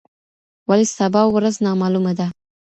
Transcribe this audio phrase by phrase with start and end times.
[0.69, 2.27] ولي سبا ورځ نامعلومه ده؟